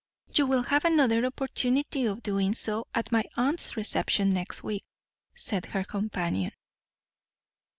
[0.33, 4.83] "You will have another opportunity of doing so at my aunt's reception next week,"
[5.35, 6.53] said her companion.